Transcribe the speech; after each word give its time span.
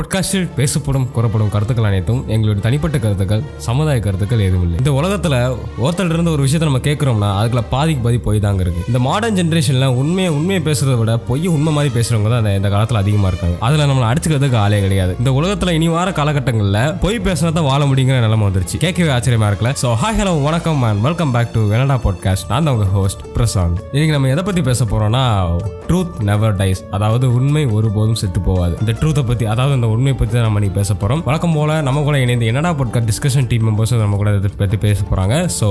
பொட்காஸ்டில் 0.00 0.54
பேசப்படும் 0.54 1.10
கூறப்படும் 1.10 1.48
கருத்துக்கள் 1.48 1.84
அனைத்தும் 1.84 2.20
எங்களுடைய 2.20 2.60
தனிப்பட்ட 2.60 2.98
கருத்துக்கள் 2.98 3.42
சமுதாய 3.56 4.00
கருத்துக்கள் 4.00 4.38
எதுவும் 4.38 4.62
இல்லை 4.62 4.78
இந்த 4.78 4.92
உலகத்தில் 4.92 5.56
ஒருத்தர் 5.82 6.12
இருந்து 6.12 6.30
ஒரு 6.30 6.42
விஷயத்தை 6.42 6.68
நம்ம 6.68 6.78
கேட்குறோம்னா 6.78 7.28
அதுக்குள்ள 7.28 7.64
பாதிக்கு 7.70 8.02
பாதி 8.02 8.18
போய் 8.18 8.40
தாங்க 8.40 8.60
இருக்கு. 8.60 8.84
இந்த 8.86 8.98
மாடர்ன் 8.98 9.36
ஜென்ரேஷன்ல 9.36 9.86
உண்மையை 9.86 10.32
உண்மையை 10.32 10.64
பேசுறதை 10.64 10.98
விட 10.98 11.16
பொய் 11.18 11.46
உண்மை 11.46 11.72
மாதிரி 11.72 11.94
பேசுறவங்க 11.94 12.28
தான் 12.28 12.46
இந்த- 12.46 12.68
காலத்தில் 12.68 12.96
அதிகமாக 12.96 13.28
இருக்காங்க. 13.28 13.56
அதில் 13.60 13.80
நம்மளை 13.80 14.14
அடிச்சுக்கிறதுக்கு 14.14 14.56
ஆளே 14.56 14.80
கிடையாது. 14.80 15.14
இந்த 15.18 15.32
உலகத்தில் 15.32 15.68
இனி 15.68 15.88
வார 15.88 16.10
காலகட்டங்களில் 16.10 16.98
பொய் 17.00 17.18
பேசினா 17.18 17.52
தான் 17.52 17.64
வாழ 17.64 17.84
முடியுங்கிற 17.84 18.20
நிலைமை 18.20 18.48
வந்துருச்சு. 18.48 18.76
கேட்கவே 18.78 19.10
ஆச்சரியமா 19.10 19.48
இருக்கல 19.48 19.74
ஸோ 19.82 19.96
ஹாய் 20.02 20.18
ஹலோ 20.18 20.42
வணக்கம் 20.42 20.82
அண்ட் 20.82 21.00
வெல்கம் 21.00 21.30
பேக் 21.30 21.52
டு 21.52 21.70
வெனடா 21.70 22.00
பாட்காஸ்ட் 22.04 22.48
நான் 22.48 22.64
தான் 22.64 22.68
உங்க 22.68 22.84
ஹோஸ்ட் 22.84 23.20
பிரசாந்த். 23.34 23.80
இன்னைக்கு 23.92 24.12
நம்ம 24.12 24.28
எதை 24.28 24.42
பத்தி 24.42 24.60
பேச 24.60 24.84
போறோம்னா 24.84 25.56
ட்ரூத் 25.88 26.20
நெவர் 26.20 26.56
டைஸ் 26.56 26.88
அதாவது 26.90 27.34
உண்மை 27.34 27.66
ஒருபோதும் 27.66 28.14
செத்து 28.14 28.40
போகாது. 28.40 28.76
இந்த 28.80 28.92
ட்ரூத்தை 28.92 29.26
பத்தி 29.26 29.44
அதாவது 29.44 29.74
இந்த 29.74 29.88
உண்மை 29.90 30.12
பற்றி 30.12 30.34
தான் 30.34 30.42
நம்ம 30.42 30.60
நீ 30.60 30.68
பேச 30.70 30.94
போகிறோம் 30.94 31.22
வழக்கம் 31.24 31.52
போல் 31.52 31.72
நம்ம 31.82 32.02
கூட 32.02 32.16
இணைந்து 32.20 32.46
என்னடா 32.46 32.70
பாட்காஸ்ட் 32.74 33.08
டிஸ்கஷன் 33.10 33.46
டீம் 33.46 33.64
மெம்பர்ஸ் 33.66 33.94
நம்ம 33.96 34.16
கூட 34.16 34.30
இதை 34.34 34.50
பற்றி 34.56 34.76
பேச 34.78 34.98
போகிறாங்க 35.04 35.34
ஸோ 35.58 35.68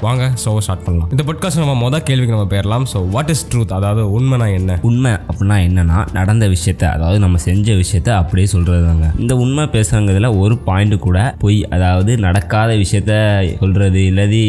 வாங்க 0.00 0.22
ஷோ 0.44 0.52
ஸ்டார்ட் 0.58 0.84
பண்ணலாம். 0.84 1.08
இந்த 1.10 1.22
பாட்காஸ்ட் 1.24 1.58
நம்ம 1.58 1.74
மொதல் 1.82 2.02
கேள்விக்கு 2.02 2.34
நம்ம 2.36 2.48
பேரலாம் 2.48 2.86
ஸோ 2.92 3.08
வாட் 3.10 3.30
இஸ் 3.30 3.44
ட்ரூத் 3.50 3.72
அதாவது 3.72 4.02
உண்மைனா 4.16 4.46
என்ன? 4.54 4.78
உண்மை 4.82 5.12
அப்படின்னா 5.28 5.58
என்னன்னா 5.66 5.98
நடந்த 6.12 6.46
விஷயத்த 6.48 6.84
அதாவது 6.88 7.18
நம்ம 7.18 7.36
செஞ்ச 7.38 7.72
விஷயத்த 7.74 8.10
அப்படியே 8.18 8.46
சொல்றது 8.46 8.82
தாங்க 8.86 9.06
இந்த 9.18 9.36
உண்மை 9.36 9.64
பேசுறதுல 9.74 10.30
ஒரு 10.38 10.56
பாயிண்ட் 10.60 10.96
கூட 10.98 11.18
பொய் 11.38 11.58
அதாவது 11.70 12.12
நடக்காத 12.18 12.70
விஷயத்த 12.76 13.12
சொல்றது 13.60 14.00
இல்லாதி 14.10 14.42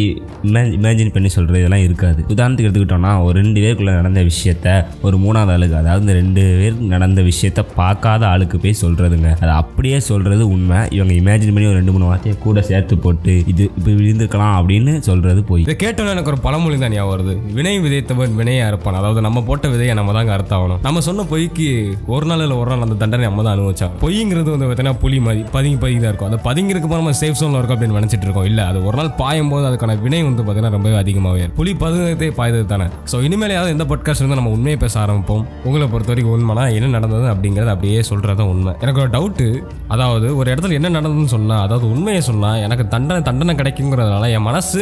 இமேஜின் 0.77 1.13
பண்ணி 1.13 1.29
சொல்றது 1.29 1.59
இதெல்லாம் 1.59 1.83
இருக்காது. 1.83 2.19
உதாரணத்துக்கு 2.29 2.67
எடுத்துக்கிட்டோம்னா 2.67 3.23
ஒரு 3.23 3.35
ரெண்டு 3.39 3.59
பேருக்குள்ள 3.61 3.93
நடந்த 3.93 4.21
விஷயத்த 4.23 4.67
ஒரு 5.01 5.17
மூணாவது 5.17 5.51
ஆளுக்கு 5.51 5.75
அதாவது 5.75 6.03
இந்த 6.03 6.13
ரெண்டு 6.19 6.41
பேர் 6.59 6.77
நடந்த 6.93 7.21
விஷயத்த 7.23 7.47
பார்க்காத 7.75 8.23
ஆளுக்கு 8.27 8.57
போய் 8.59 8.79
சொல்றதுங்க. 9.09 9.31
அது 9.43 9.51
அப்படியே 9.61 9.97
சொல்றது 10.09 10.43
உண்மை. 10.55 10.79
இவங்க 10.95 11.13
இமேஜின் 11.21 11.53
பண்ணி 11.55 11.67
ஒரு 11.71 11.77
ரெண்டு 11.79 11.93
மூணு 11.95 12.07
வார்த்தையை 12.09 12.35
கூட 12.45 12.61
சேர்த்து 12.69 12.95
போட்டு 13.05 13.33
இது 13.51 13.63
இப்படி 13.77 13.93
விழுந்துருக்கலாம் 13.99 14.55
அப்படின்னு 14.59 14.93
சொல்றது 15.09 15.41
பொய். 15.49 15.63
இதை 15.67 15.75
கேட்டோன்னே 15.83 16.13
எனக்கு 16.15 16.31
ஒரு 16.33 16.39
பழமொழி 16.45 16.77
தான் 16.83 16.93
ஞாபகம் 16.95 17.13
வருது. 17.13 17.33
வினை 17.57 17.75
விதைத்தவன் 17.85 18.35
வினையா 18.39 18.65
இருப்பான் 18.71 18.99
அதாவது 19.01 19.21
நம்ம 19.27 19.43
போட்ட 19.49 19.67
விதையை 19.73 19.93
நம்ம 19.99 20.13
தான் 20.17 20.33
அர்த்தம் 20.37 20.57
ஆகணும் 20.59 20.81
நம்ம 20.87 21.03
சொன்ன 21.07 21.25
பொய்க்கு 21.33 21.67
ஒரு 22.15 22.25
நாள் 22.31 22.43
இல்லை 22.45 22.57
ஒரு 22.61 22.69
நாள் 22.71 22.85
அந்த 22.87 22.97
தண்டனை 23.03 23.25
நம்ம 23.29 23.43
தான் 23.47 23.55
அனுபவிச்சோம் 23.57 23.93
பொய்ங்கிறது 24.03 24.49
வந்து 24.55 24.67
பார்த்தீங்கன்னா 24.67 25.01
புலி 25.03 25.19
மாதிரி 25.27 25.43
பதுங்கி 25.55 25.79
பதுங்கி 25.83 26.01
தான் 26.03 26.11
இருக்கும். 26.13 26.29
அந்த 26.31 26.39
பதுங்கிருக்கு 26.47 26.89
போது 26.91 27.01
நம்ம 27.03 27.15
சேஃப் 27.21 27.39
சோனில் 27.41 27.59
இருக்கும் 27.61 27.77
அப்படின்னு 27.77 27.99
நினைச்சிட்டு 27.99 28.27
இருக்கோம். 28.27 28.47
இல்லை 28.51 28.63
அது 28.69 28.77
ஒரு 28.89 28.97
நாள் 29.01 29.11
பாயும் 29.21 29.51
போது 29.53 29.65
அதுக்கான 29.69 29.97
வினை 30.05 30.21
வந்து 30.29 30.43
பார்த்தீங்கன்னா 30.43 30.75
ரொம்பவே 30.77 30.97
அதிகமாகவே 31.03 31.41
இருக்கும். 31.43 31.59
புலி 31.61 31.73
பதுங்கதே 31.83 32.29
பாய்ந்தது 32.39 32.67
தானே. 32.73 32.87
ஸோ 33.11 33.17
இனிமேலையாவது 33.27 33.73
எந்த 33.75 33.85
பாட்காஸ்ட் 33.91 34.23
இருந்தால் 34.23 34.41
நம்ம 34.41 34.53
உண்மையை 34.57 34.77
பேச 34.85 34.95
ஆரம்பிப்போம். 35.05 35.43
உங்களை 35.67 35.87
பொறுத்த 35.93 36.11
வரைக்கும் 36.13 36.35
உண்மைனா 36.37 36.65
என்ன 36.77 36.93
நடந்தது 36.97 37.27
அப்படிங்கிறது 37.33 37.73
அப்படியே 37.75 38.01
சொல்கிறது 38.11 38.39
தான் 38.41 38.51
உண்மை. 38.55 38.73
எனக்கு 38.89 39.03
ஒரு 39.03 39.11
டவுட்டு 39.13 39.47
அதாவது 39.93 40.27
ஒரு 40.37 40.47
இடத்துல 40.51 40.75
என்ன 40.77 40.89
நடந்ததுன்னு 40.93 41.33
சொன்னால் 41.33 41.63
அதாவது 41.65 41.85
உண்மையை 41.91 42.21
சொன்னால் 42.25 42.61
எனக்கு 42.65 42.83
தண்டனை 42.91 43.21
தண்டனை 43.27 43.53
கிடைக்குங்கிறதுனால 43.59 44.29
என் 44.33 44.47
மனசு 44.47 44.79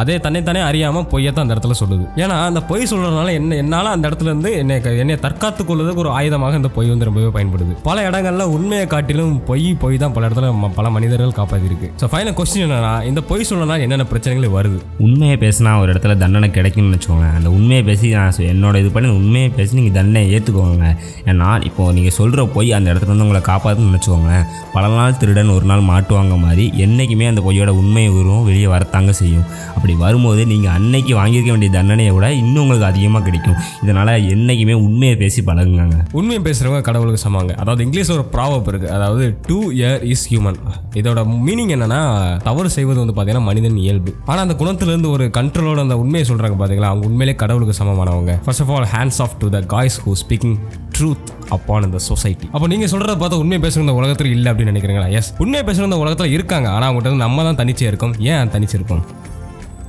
அதே 0.00 0.16
தன்னைத்தானே 0.18 0.60
அறியாமல் 0.64 1.06
பொய்யத்தான் 1.10 1.44
அந்த 1.44 1.54
இடத்துல 1.54 1.74
சொல்லுது. 1.78 2.04
ஏன்னா 2.20 2.34
அந்த 2.48 2.60
பொய் 2.66 2.88
சொல்கிறதுனால 2.90 3.30
என்ன 3.38 3.56
என்னால் 3.60 3.88
அந்த 3.92 4.04
இடத்துல 4.08 4.30
இருந்து 4.30 4.50
என்னை 4.58 4.74
என்னை 5.00 5.16
தற்காத்துக் 5.24 5.68
கொள்வதற்கு 5.68 6.02
ஒரு 6.02 6.12
ஆயுதமாக 6.16 6.58
இந்த 6.60 6.70
பொய் 6.70 6.90
வந்து 6.90 7.08
ரொம்பவே 7.08 7.30
பயன்படுது. 7.34 7.72
பல 7.84 8.04
இடங்கள்ல 8.08 8.44
உண்மையை 8.54 8.84
காட்டிலும் 8.86 9.34
பொய் 9.48 9.66
பொய் 9.80 9.98
தான் 9.98 10.14
பல 10.14 10.28
இடத்துல 10.28 10.50
ம- 10.58 10.72
பல 10.76 10.90
மனிதர்கள் 10.90 11.34
காப்பாற்றிருக்கு 11.38 11.88
ஸோ 12.00 12.08
ஃபைனல் 12.12 12.36
கொஸ்டின் 12.38 12.64
என்னன்னா 12.66 12.92
இந்த 13.10 13.22
பொய் 13.28 13.48
சொல்லனால 13.50 13.84
என்னென்ன 13.86 14.06
பிரச்சனைகள் 14.10 14.28
வருது? 14.56 14.78
உண்மையை 15.06 15.36
பேசினா 15.42 15.72
ஒரு 15.82 15.90
இடத்துல 15.92 16.16
தண்டனை 16.20 16.50
கிடைக்கும்னு 16.52 16.94
வச்சுக்கோங்க 16.94 17.28
அந்த 17.36 17.50
உண்மையை 17.56 17.82
பேசி 17.84 18.12
நான் 18.14 18.32
என்னோட 18.50 18.76
இது 18.82 18.92
பண்ணி 18.92 19.10
உண்மையை 19.18 19.50
பேசி 19.52 19.78
நீங்கள் 19.78 19.98
தண்டனை 19.98 20.22
ஏற்றுக்கோங்க 20.34 20.86
ஏன்னா 21.26 21.50
இப்போ 21.68 21.90
நீங்கள் 21.96 22.16
சொல்கிற 22.16 22.28
பொய் 22.54 22.72
அந்த 22.72 22.88
இடத்துல 22.92 23.12
வந்து 23.12 23.26
உங்களை 23.26 23.42
காப்பாற்றுன்னு 23.50 23.90
நினச்சிக்கோங்களேன். 23.90 24.46
பல 24.74 24.88
நாள் 24.96 25.18
திருடன் 25.20 25.54
ஒரு 25.56 25.66
நாள் 25.70 25.88
மாட்டுவாங்க 25.90 26.34
மாதிரி 26.44 26.64
என்றைக்குமே 26.84 27.26
அந்த 27.30 27.40
பொய்யோட 27.46 27.70
உண்மை 27.80 28.04
உருவம் 28.18 28.46
வெளியே 28.48 28.68
வரத்தாங்க 28.74 29.12
செய்யும். 29.20 29.46
அப்படி 29.76 29.94
வரும்போது 30.04 30.42
நீங்கள் 30.52 30.74
அன்னைக்கு 30.78 31.12
வாங்கியிருக்க 31.20 31.52
வேண்டிய 31.54 31.72
தண்டனையை 31.76 32.12
விட 32.16 32.26
இன்னும் 32.42 32.62
உங்களுக்கு 32.64 32.88
அதிகமாக 32.90 33.24
கிடைக்கும். 33.28 33.56
இதனால் 33.84 34.12
என்றைக்குமே 34.34 34.74
உண்மையை 34.86 35.14
பேசி 35.22 35.40
பழகுங்க 35.48 35.98
உண்மையை 36.18 36.40
பேசுகிறவங்க 36.46 36.82
கடவுளுக்கு 36.88 37.22
சமாங்க. 37.26 37.52
அதாவது 37.62 37.84
இங்கிலீஷ் 37.86 38.12
ஒரு 38.16 38.24
ப்ராவப் 38.34 38.68
இருக்குது 38.70 38.94
அதாவது 38.96 39.24
டூ 39.48 39.58
இயர் 39.78 40.04
இஸ் 40.12 40.26
ஹியூமன் 40.32 40.58
இதோட 41.00 41.22
மீனிங் 41.46 41.72
என்னன்னா 41.76 42.00
தவறு 42.48 42.70
செய்வது 42.76 42.98
வந்து 43.02 43.14
பார்த்தீங்கன்னா 43.16 43.48
மனிதன் 43.50 43.80
இயல்பு. 43.84 44.12
ஆனால் 44.30 44.44
அந்த 44.46 44.56
குணத்துலேருந்து 44.62 45.10
ஒரு 45.16 45.26
கண்ட்ரோலோட 45.38 45.80
அந்த 45.86 45.98
உண்மையை 46.04 46.26
சொல்கிறாங்க 46.30 46.58
பார்த்தீங்களா 46.60 46.92
அவங்க 46.92 47.06
உண்மையிலே 47.10 47.36
கடவுளுக்கு 47.42 47.78
சமமானவங்க. 47.80 48.34
First 48.46 48.64
of 48.66 48.72
all 48.76 48.88
hands 48.94 49.20
off 49.26 49.36
to 49.42 49.48
the 49.56 49.60
guys 49.74 49.98
who 50.04 50.14
speaking 50.24 50.56
truth 51.00 51.28
upon 51.48 51.84
இந்த 51.84 51.98
சொசைட்டி 51.98 52.48
அப்போ 52.52 52.66
நீங்க 52.66 52.86
சொல்றத 52.86 53.14
பார்த்தா 53.22 53.34
உண்மையை 53.34 53.70
பேசுற 53.70 53.78
இந்த 53.78 53.92
உலகத்துல 53.92 54.24
இல்ல 54.24 54.52
அப்படின்னு 54.52 54.72
நினைக்கிறீங்களா? 54.72 55.10
எஸ் 55.10 55.34
உண்மையை 55.38 55.68
பேசுற 55.68 55.82
இந்த 55.82 55.96
உலகத்துல 55.96 56.24
இருக்காங்க. 56.24 56.70
ஆனா 56.70 56.92
அவங்ககிட்ட 56.92 57.16
நம்ம 57.16 57.52
தான் 57.52 57.66
தனிச்சே 57.66 57.82
இருக்கோம். 57.82 58.14
ஏன் 58.18 58.48
தனிச்சு 58.48 58.74
இருக்கோம் 58.74 59.04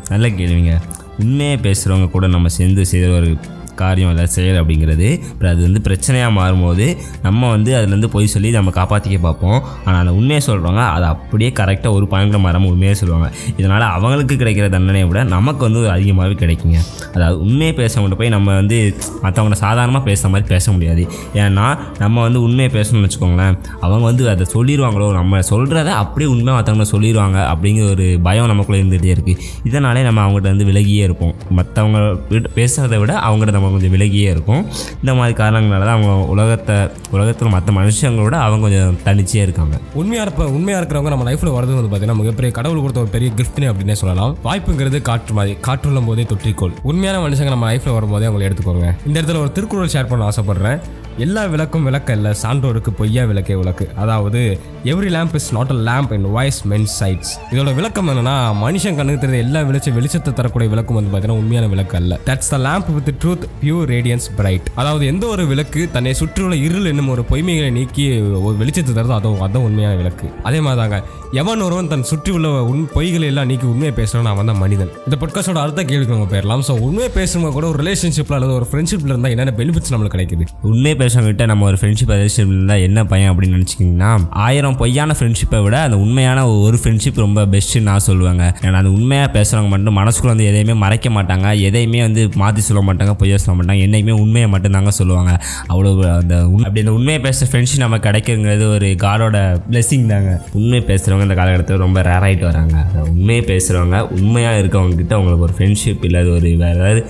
நல்ல 0.09 0.27
கேள்விங்க. 0.27 0.81
உண்மையை 1.19 1.57
பேசுகிறவங்க 1.57 2.09
கூட 2.09 2.27
நம்ம 2.27 2.47
சேர்ந்து 2.47 2.85
செய்கிற 2.85 3.16
ஒரு 3.16 3.38
காரியம் 3.76 4.09
இல்லை 4.09 4.26
செயல் 4.26 4.66
அப்படிங்கிறது. 4.66 5.22
அப்புறம் 5.22 5.54
அது 5.54 5.62
வந்து 5.62 5.82
பிரச்சனையாக 5.90 6.32
மாறும்போது 6.32 6.98
நம்ம 7.22 7.50
வந்து 7.50 7.76
அதுலேருந்து 7.76 8.08
போய் 8.08 8.28
சொல்லி 8.28 8.52
நம்ம 8.52 8.70
காப்பாற்றிக்க 8.70 9.20
பார்ப்போம். 9.22 9.64
ஆனால் 9.86 10.00
அந்த 10.00 10.14
உண்மையை 10.14 10.42
சொல்கிறவங்க 10.46 10.78
அதை 10.78 11.08
அப்படியே 11.08 11.50
கரெக்டாக 11.50 11.92
ஒரு 11.92 12.08
பாயிண்டில் 12.12 12.40
மாறாமல் 12.40 12.70
உண்மையாக 12.70 12.98
சொல்லுவாங்க. 12.98 13.32
இதனால் 13.58 13.82
அவங்களுக்கு 13.82 14.36
கிடைக்கிற 14.36 14.70
தண்டனையை 14.70 15.08
விட 15.08 15.24
நமக்கு 15.24 15.72
வந்து 15.72 15.90
அதிகமாகவே 15.90 16.34
கிடைக்குங்க. 16.34 16.78
அதாவது 17.14 17.40
உண்மையை 17.40 17.76
பேசவங்கள்ட்ட 17.76 18.16
போய் 18.16 18.30
நம்ம 18.30 18.56
வந்து 18.56 18.96
மற்றவங்கள 19.24 19.52
சாதாரணமாக 19.52 20.06
பேசுகிற 20.06 20.30
மாதிரி 20.30 20.50
பேச 20.50 20.72
முடியாது. 20.72 21.08
ஏன்னா 21.34 21.78
நம்ம 22.00 22.22
வந்து 22.22 22.42
உண்மையை 22.42 22.82
பேசணும்னு 22.82 23.09
வச்சுக்கோங்களேன். 23.09 23.58
அவங்க 23.82 24.06
வந்து 24.06 24.30
அதை 24.30 24.46
சொல்லிடுவாங்களோ 24.53 25.14
நம்ம 25.14 25.40
சொல்கிறத 25.40 25.86
அப்படியே 25.86 26.32
உண்மை 26.32 26.53
மற்றவங்க 26.53 26.86
சொல்லிடுவாங்க 26.92 27.56
அப்படிங்கிற 27.56 27.90
ஒரு 27.90 28.20
பயம் 28.24 28.46
நமக்குள்ளே 28.46 28.82
இருந்துகிட்டே 28.82 29.16
இருக்குது 29.16 29.38
இதனாலே 29.64 30.03
நம்ம 30.03 30.28
அவங்ககிட்ட 30.28 30.42
வந்து 30.42 30.66
விலகியே 30.66 31.03
இருப்போம். 31.03 31.36
மற்றவங்க 31.58 32.20
விட- 32.30 32.98
விட 32.98 33.20
அவங்ககிட்ட 33.20 33.60
நம்ம 33.61 33.73
கொஞ்சம் 33.77 33.95
விலகியே 33.95 34.27
இருக்கும். 34.35 34.61
இந்த 35.01 35.13
மாதிரி 35.22 35.35
காரணங்களால 35.44 35.85
தான் 35.89 35.97
அவங்க 35.97 36.13
உலகத்தை 36.35 36.77
உலகத்தில் 37.16 37.53
மற்ற 37.55 37.73
மனுஷங்களோட 37.79 38.35
அவங்க 38.45 38.61
கொஞ்சம் 38.67 38.97
தனிச்சே 39.07 39.41
இருக்காங்க. 39.45 39.75
உண்மையாக 40.01 40.25
இருப்ப 40.27 40.49
உண்மையாக 40.57 40.79
இருக்கிறவங்க 40.81 41.11
நம்ம 41.13 41.25
லைஃப்பில் 41.29 41.55
வரது 41.57 41.77
வந்து 41.79 41.91
பாத்தீங்கன்னா 41.94 42.19
மிகப்பெரிய 42.22 42.51
கடவுள் 42.57 42.83
கொடுத்த 42.83 43.03
ஒரு 43.05 43.11
பெரிய 43.16 43.31
கிஃப்ட்னே 43.39 43.69
அப்படின்னே 43.72 43.97
சொல்லலாம். 44.01 44.33
வாய்ப்புங்கிறது 44.47 45.01
காற்று 45.09 45.33
மாதிரி 45.39 45.53
காற்றுள்ளும் 45.67 46.07
போதே 46.09 46.25
தொற்றிக்கோள். 46.31 46.73
உண்மையான 46.91 47.19
மனுஷங்க 47.25 47.53
நம்ம 47.55 47.67
லைஃப்பில் 47.73 47.97
வரும்போதே 47.97 48.27
அவங்களை 48.29 48.47
எடுத்துக்கோங்க. 48.49 48.89
இந்த 49.07 49.16
இடத்துல 49.22 49.41
ஒரு 49.45 49.51
திருக்குறள் 49.57 49.93
ஷேர் 49.95 50.11
பண்ண 50.11 50.29
ஆசைப்படுறேன். 50.31 50.79
எல்லா 51.17 51.45
விளக்கும் 51.45 51.83
விளக்க 51.83 52.13
இல்லை 52.13 52.31
சான்றோருக்கு 52.41 52.91
பொய்யா 52.91 53.23
விளக்கே 53.23 53.55
விளக்கு. 53.55 53.89
அதாவது 53.95 54.59
every 54.85 55.09
lamp 55.16 55.35
is 55.35 55.53
not 55.53 55.72
a 55.72 55.73
lamp 55.73 56.13
in 56.13 56.31
wise 56.31 56.67
men 56.67 56.88
sights 56.99 57.31
இதோட 57.51 57.75
விளக்கம் 57.75 58.09
என்னன்னா 58.09 58.35
மனுஷன் 58.63 58.95
கண்ணுக்கு 58.95 59.27
தெரிஞ்ச 59.27 59.38
எல்லா 59.38 59.61
வெளிச்ச 59.61 59.94
வெளிச்சத்தை 59.97 60.33
தரக்கூடிய 60.33 60.69
விளக்கம் 60.69 60.95
வந்து 60.95 61.11
பார்த்தீங்கன்னா 61.11 61.41
உண்மையான 61.44 61.67
விளக்கு 61.67 61.97
அல்ல. 61.97 62.19
That's 62.25 62.49
the 62.49 62.57
lamp 62.57 62.94
with 62.94 63.16
truth 63.23 63.45
pure 63.63 63.85
radiance 63.85 64.35
bright 64.35 64.69
அதாவது 64.75 65.05
எந்த 65.05 65.27
ஒரு 65.27 65.47
விளக்கு 65.47 65.89
தன்னை 65.91 66.13
சுற்றியுள்ள 66.13 66.55
இருள் 66.55 66.85
என்னும் 66.85 67.09
ஒரு 67.09 67.25
பொய்மைகளை 67.29 67.72
நீக்கி 67.72 68.22
ஒரு 68.22 68.55
வெளிச்சத்தை 68.61 68.93
தருதோ 68.93 69.16
அதோ 69.16 69.38
அதான் 69.41 69.67
உண்மையான 69.69 69.95
விளக்கு. 69.95 70.28
அதே 70.43 70.59
மாதிரி 70.59 70.81
தாங்க 70.81 71.03
எவன் 71.34 71.62
ஒருவன் 71.62 71.88
தன் 71.88 72.03
சுற்றியுள்ள 72.03 72.64
உன் 72.64 72.90
பொய்களை 72.96 73.22
எல்லாம் 73.22 73.46
நீக்கி 73.46 73.66
உண்மையை 73.66 73.94
பேசுறான் 73.96 74.24
அவன் 74.24 74.46
தான் 74.46 74.58
மனிதன். 74.58 74.90
இந்த 75.09 75.25
பொட்காஸ்டோட 75.25 75.58
அடுத்த 75.58 75.84
கேள்விக்கு 75.84 76.16
நம்ம 76.16 76.38
போயிடலாம் 76.38 76.62
ஸோ 76.68 76.80
உண்மையை 76.80 77.12
பேசுறவங்க 77.16 77.52
கூட 77.52 77.68
ஒரு 77.68 77.84
ரிலேஷன்ஷிப்ல 77.84 78.34
அல்லது 78.34 78.53
ஒரு 78.53 78.68
ஃப்ரெண்ட்ஷிப்ல 78.72 79.03
இருந்தால் 79.03 79.31
என்னென்ன 79.31 79.53
பெனிஃபிட்ஸ் 79.58 79.94
நம்மளுக்கு 79.94 80.16
கிடைக்குது? 80.16 80.41
உண்மை 80.62 80.91
பேசுறவங்ககிட்ட 80.91 81.46
நம்ம 81.46 81.66
ஒரு 81.66 81.78
ஃப்ரெண்ட்ஷிப் 81.81 82.08
ரிலேஷன்ஷிப் 82.08 82.47
இருந்தால் 82.47 82.78
என்ன 82.78 83.06
பையன் 83.06 83.38
அப்படின்னு 83.38 83.62
நினச்சிக்கிங்கன்னா 83.62 84.20
ஆயிரம் 84.30 84.78
பொய்யான 84.78 85.16
ஃப்ரெண்ட்ஷிப்பை 85.20 85.64
விட 85.64 85.81
அந்த 85.81 85.97
உண்மையான 85.97 86.47
ஒரு 86.47 86.80
ஃப்ரெண்ட்ஷிப் 86.84 87.16
ரொம்ப 87.16 87.46
பெஸ்ட்டுன்னு 87.46 87.81
நான் 87.81 88.00
சொல்லுவாங்க. 88.00 88.58
ஏன்னா 88.62 88.74
அந்த 88.74 88.90
உண்மையாக 88.90 89.41
பேசுகிறவங்க 89.41 89.70
மட்டும் 89.70 89.97
மனசுக்குள்ள 89.97 90.25
வந்து 90.25 90.46
எதையுமே 90.46 90.74
மறைக்க 90.74 91.09
மாட்டாங்க. 91.09 91.62
எதையுமே 91.62 92.02
வந்து 92.02 92.30
மாற்றி 92.36 92.62
சொல்ல 92.62 92.94
மாட்டாங்க 92.94 93.14
பொய்யா 93.14 93.38
சொல்ல 93.38 93.64
மாட்டாங்க. 93.64 93.80
என்றைக்குமே 93.80 94.20
உண்மையை 94.20 94.52
மட்டும்தாங்க 94.52 94.88
சொல்லுவாங்க. 94.88 95.44
அவ்வளோ 95.70 96.16
அந்த 96.20 96.36
உண்- 96.36 96.58
அப்படி 96.58 96.80
அந்த 96.80 96.94
உண்மையை 96.94 97.22
பேசுகிற 97.22 97.64
ஃப்ரெண்ட்ஷிப் 97.64 97.78
நம்ம 97.78 97.97
கிடைக்குங்கிறது 97.97 98.74
ஒரு 98.74 98.86
காடோட 98.86 99.62
பிளெஸிங் 99.72 100.05
தாங்க. 100.05 100.46
உண்மையை 100.53 100.84
பேசுகிறவங்க 100.88 101.20
இந்த 101.23 101.35
காலகட்டத்தில் 101.40 101.84
ரொம்ப 101.85 102.02
ரேர் 102.02 102.26
ஆகிட்டு 102.28 102.46
வராங்க. 102.50 102.76
அதை 102.88 103.02
உண்மையை 103.14 103.44
பேசுகிறவங்க 103.46 104.00
உண்மையாக 104.20 104.62
இருக்கவங்க 104.62 104.96
கிட்ட 104.96 105.16
அவங்களுக்கு 105.16 105.47
ஒரு 105.47 105.56
ஃப்ரெண்ட்ஷிப் 105.58 106.06
இல்லை 106.08 106.20
அது 106.22 106.32
ஒரு 106.32 106.52
வேறு 106.64 106.79
ஏதாவது 106.79 107.02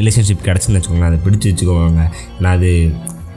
ரிலேஷன்ஷிப் 0.00 0.46
கிடச்சுன்னு 0.48 0.78
வச்சுக்கோங்க 0.78 1.08
அதை 1.10 1.18
பிடிச்சி 1.26 1.48
வச்சுக்கோங்க. 1.50 2.04
ஏன்னா 2.38 2.52
அது 2.58 2.72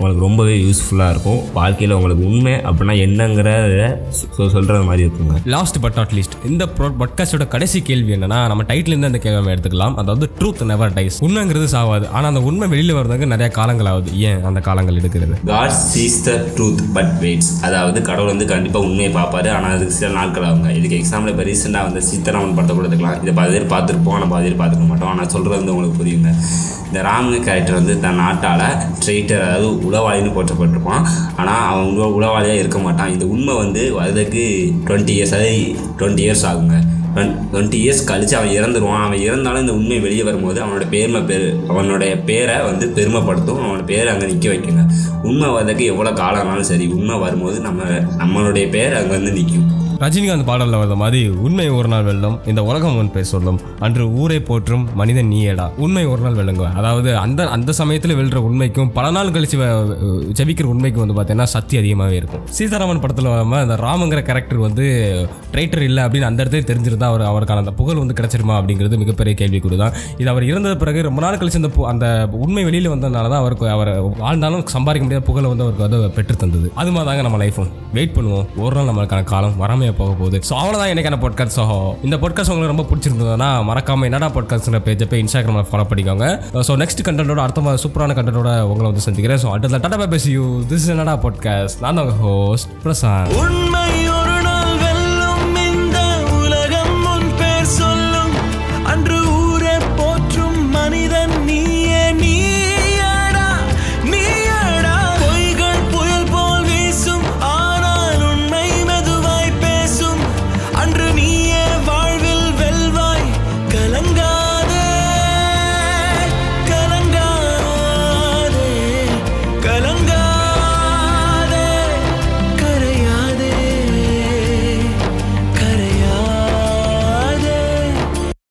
உங்களுக்கு 0.02 0.26
ரொம்பவே 0.26 0.58
யூஸ்ஃபுல்லாக 0.58 1.10
இருக்கும். 1.10 1.54
வாழ்க்கையில் 1.54 1.96
உங்களுக்கு 1.96 2.26
உண்மை 2.26 2.52
அப்படின்னா 2.54 3.08
என்னங்கிறத 3.08 3.96
சொ- 4.10 4.50
சொல்கிறது 4.50 4.84
மாதிரி 4.84 5.04
இருக்குங்க. 5.04 5.46
லாஸ்ட் 5.46 5.80
பட் 5.82 5.94
நாட் 5.96 6.12
லீஸ்ட் 6.12 6.50
இந்த 6.50 6.68
பாட்காஸ்டோட 6.78 7.48
கடைசி 7.48 7.82
கேள்வி 7.82 8.14
என்னன்னா 8.14 8.48
நம்ம 8.48 8.64
டைட்டில் 8.64 8.88
இருந்து 8.88 9.06
அந்த 9.06 9.18
கேள்வி 9.18 9.52
எடுத்துக்கலாம். 9.52 9.96
அதாவது 9.96 10.30
ட்ரூத் 10.40 10.64
நெவர் 10.64 10.94
டைஸ் 10.94 11.24
உண்மைங்கிறது 11.24 11.68
சாவாது. 11.72 12.10
ஆனா 12.10 12.28
அந்த 12.28 12.42
உண்மை 12.42 12.68
வெளியில 12.68 12.94
வர்றதுக்கு 12.94 13.26
நிறைய 13.26 13.54
காலங்கள் 13.54 13.86
ஆகுது 13.86 14.20
ஏன் 14.20 14.44
அந்த 14.44 14.60
காலங்கள் 14.60 14.96
எடுக்கிறது? 14.96 15.46
God 15.46 15.70
sees 15.70 16.24
the 16.24 16.32
truth 16.32 16.80
but 16.94 17.12
waits 17.22 17.64
அதாவது 17.64 18.02
கடவுள் 18.02 18.30
வந்து 18.30 18.46
கண்டிப்பாக 18.46 18.86
உண்மையை 18.86 19.14
பார்ப்பாரு. 19.14 19.50
ஆனால் 19.50 19.76
அதுக்கு 19.76 19.94
சில 19.94 20.12
நாட்கள் 20.12 20.44
ஆகுங்க. 20.44 20.76
இதுக்கு 20.76 20.98
எக்ஸாம்பிள் 20.98 21.28
இப்போ 21.28 21.44
ரீசெண்டாக 21.44 21.84
வந்து 21.84 22.02
சீத்தாராமன் 22.16 22.56
படத்தை 22.56 22.76
கூட 22.76 22.88
எடுத்துக்கலாம் 22.88 23.22
இதை 23.22 23.34
பாதி 23.34 23.60
பேர் 23.60 23.66
பார்த்துருப்போம். 23.66 24.10
ஆனால் 24.10 24.28
பாதி 24.28 24.52
பேர் 24.52 24.68
பார்த்துக்க 24.68 24.88
மாட்டோம். 24.88 25.10
ஆனால் 25.10 25.30
சொல்கிறது 25.30 25.66
வந்து 25.66 25.76
உங்களுக்கு 25.76 26.04
புரியுங்க. 26.04 26.34
இந்த 26.88 27.04
ராமு 27.04 27.40
கேரக்டர் 27.40 27.74
வந்து 27.74 28.00
தன் 28.00 28.16
நாட்டால் 28.16 28.78
ட்ரெயிட்டர் 29.06 29.42
அதாவது 29.42 29.91
உளவாளின்னு 29.92 30.36
போற்றப்பட்டிருப்பான். 30.38 31.04
ஆனால் 31.42 31.66
அவன் 31.72 31.90
உள்ள 31.92 32.08
உளவாளியாக 32.20 32.62
இருக்க 32.64 32.80
மாட்டான். 32.88 33.14
இந்த 33.18 33.28
உண்மை 33.36 33.56
வந்து 33.64 33.84
வரதுக்கு 34.00 34.46
டுவெண்ட்டி 34.88 35.16
இயர்ஸ் 35.18 35.36
அதாவது 35.38 35.62
டுவெண்ட்டி 36.00 36.26
இயர்ஸ் 36.28 36.48
ஆகுங்க. 36.52 36.78
டுவெண்ட்டி 37.52 37.78
இயர்ஸ் 37.84 38.06
கழித்து 38.10 38.36
அவன் 38.38 38.54
இறந்துருவான். 38.58 39.04
அவன் 39.08 39.24
இறந்தாலும் 39.28 39.64
இந்த 39.64 39.74
உண்மை 39.80 39.98
வெளியே 40.06 40.24
வரும்போது 40.28 40.60
அவனோட 40.64 40.86
பெருமை 40.94 41.22
பெரு 41.32 41.50
அவனுடைய 41.72 42.12
பேரை 42.30 42.56
வந்து 42.70 42.86
பெருமைப்படுத்தும். 42.98 43.60
அவனோட 43.64 43.84
பேரை 43.92 44.08
அங்கே 44.14 44.30
நிற்க 44.32 44.48
வைக்குங்க. 44.54 44.84
உண்மை 45.30 45.50
வரதுக்கு 45.56 45.86
எவ்வளோ 45.94 46.14
காலம் 46.22 46.42
ஆனாலும் 46.44 46.70
சரி 46.72 46.88
உண்மை 46.98 47.18
வரும்போது 47.26 47.60
நம்ம 47.68 47.82
நம்மளுடைய 48.22 48.68
பேர் 48.78 49.00
அங்கே 49.02 49.16
வந்து 49.18 49.38
நிற்கும் 49.40 49.68
ரஜினிகாந்த் 50.02 50.46
பாடலில் 50.46 50.76
வந்த 50.76 50.96
மாதிரி 50.96 51.28
உண்மை 51.30 51.70
ஒரு 51.70 51.88
நாள் 51.88 52.04
வெள்ளம் 52.04 52.40
இந்த 52.46 52.64
உலகம் 52.64 52.98
உன் 52.98 53.12
பேர் 53.12 53.24
சொல்லும். 53.24 53.60
அன்று 53.80 54.14
ஊரை 54.14 54.40
போற்றும் 54.40 54.90
மனிதன் 54.94 55.30
நீயடா. 55.30 55.70
உண்மை 55.78 56.06
ஒரு 56.06 56.22
நாள் 56.22 56.34
வெள்ளங்க 56.34 56.74
அதாவது 56.74 57.18
அந்த 57.18 57.48
அந்த 57.48 57.72
சமயத்தில் 57.72 58.16
வெல்ற 58.16 58.36
உண்மைக்கும் 58.36 58.92
பல 58.92 59.12
நாள் 59.12 59.28
கழிச்சு 59.28 59.58
ஜபிக்கிற 59.58 59.98
ஜெபிக்கிற 60.38 60.64
உண்மைக்கும் 60.64 61.08
வந்து 61.08 61.18
பார்த்தீங்கன்னா 61.20 61.44
சக்தி 61.44 61.78
அதிகமாகவே 61.78 62.16
இருக்கும். 62.16 62.48
சீதாராமன் 62.48 63.00
படத்தில் 63.00 63.26
வராமல் 63.26 63.60
அந்த 63.60 63.76
ராமங்கிற 63.76 64.22
கேரக்டர் 64.22 64.58
வந்து 64.58 64.86
ட்ரைட்டர் 65.52 65.82
இல்லை 65.82 66.04
அப்படின்னு 66.04 66.22
அந்த 66.22 66.44
இடத்துல 66.44 66.70
தெரிஞ்சிருந்தா 66.72 67.04
அவர் 67.04 67.22
அவருக்கான 67.22 67.58
அந்த 67.58 67.72
புகழ் 67.72 67.96
வந்து 67.96 68.14
கிடைச்சிருமா 68.14 68.52
அப்படிங்கிறது 68.52 68.98
மிகப்பெரிய 68.98 69.36
கேள்விக்குறி 69.42 69.78
தான் 69.78 69.94
இது 70.18 70.30
அவர் 70.30 70.44
இறந்த 70.44 70.76
பிறகு 70.76 71.02
ரொம்ப 71.02 71.22
நாள் 71.22 71.38
கழிச்சு 71.38 71.56
அந்த 71.56 71.68
பு- 71.68 71.84
அந்த 71.84 72.28
உண்மை 72.32 72.64
வெளியில் 72.64 72.90
வந்ததுனால 72.90 73.30
தான் 73.30 73.32
அவருக்கு 73.32 73.70
அவர் 73.70 74.02
வாழ்ந்தாலும் 74.02 74.68
சம்பாதிக்க 74.68 75.04
முடியாத 75.04 75.26
புகழை 75.26 75.50
வந்து 75.50 75.64
அவருக்கு 75.64 75.90
வந்து 75.90 76.16
பெற்று 76.16 76.36
தந்தது. 76.36 76.72
அது 76.76 76.92
மாதிரி 76.92 77.10
தாங்க 77.10 77.30
நம்ம 77.30 77.46
லைஃபும் 77.46 77.72
வெயிட் 77.94 78.16
பண்ணுவோம். 78.16 78.46
ஒரு 78.58 78.76
நாள் 78.76 78.86
நம்மளுக்கான 78.86 79.24
காலம் 79.24 79.58
வராமையே 79.92 79.98
போக 80.02 80.14
போகுது 80.22 80.38
ஸோ 80.50 80.54
அவ்வளோதான் 80.62 80.92
எனக்கான 80.94 81.20
பாட்காஸ்ட் 81.24 81.60
இந்த 82.08 82.16
பாட்காஸ்ட் 82.24 82.54
உங்களுக்கு 82.54 82.74
ரொம்ப 82.74 82.86
பிடிச்சிருந்ததுன்னா 82.92 83.50
மறக்காம 83.70 84.08
என்னடா 84.10 84.30
பாட்காஸ்ட்ங்கிற 84.38 84.82
பேஜை 84.88 85.08
போய் 85.12 85.24
இன்ஸ்டாகிராமில் 85.24 85.70
ஃபாலோ 85.72 85.86
பண்ணிக்கோங்க. 85.92 86.28
ஸோ 86.68 86.76
நெக்ஸ்ட் 86.84 87.06
கண்டென்ட்டோட 87.08 87.44
அடுத்த 87.46 87.66
மாதிரி 87.68 87.84
சூப்பரான 87.86 88.18
கண்டென்ட்டோட 88.20 88.54
உங்களை 88.72 88.88
வந்து 88.92 89.06
சந்திக்கிறேன். 89.08 89.42
ஸோ 89.46 89.50
அடுத்த 89.56 89.82
டாடா 89.88 90.08
பேசி 90.16 90.32
யூ 90.38 90.46
திஸ் 90.74 90.90
என்னடா 90.96 91.16
பாட்காஸ்ட் 91.26 91.82
நான் 91.86 92.00
தான் 92.02 92.14
ஹோஸ்ட் 92.24 92.72
பிரசாந்த். 92.86 94.11